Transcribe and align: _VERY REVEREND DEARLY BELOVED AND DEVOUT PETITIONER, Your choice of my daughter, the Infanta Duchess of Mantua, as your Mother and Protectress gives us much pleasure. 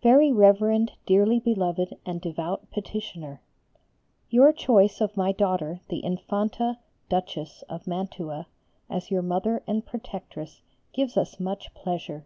_VERY 0.02 0.32
REVEREND 0.32 0.92
DEARLY 1.04 1.38
BELOVED 1.38 1.96
AND 2.06 2.22
DEVOUT 2.22 2.70
PETITIONER, 2.70 3.42
Your 4.30 4.50
choice 4.50 5.02
of 5.02 5.14
my 5.14 5.30
daughter, 5.30 5.80
the 5.90 6.02
Infanta 6.02 6.78
Duchess 7.10 7.60
of 7.68 7.86
Mantua, 7.86 8.46
as 8.88 9.10
your 9.10 9.20
Mother 9.20 9.62
and 9.66 9.84
Protectress 9.84 10.62
gives 10.94 11.18
us 11.18 11.38
much 11.38 11.74
pleasure. 11.74 12.24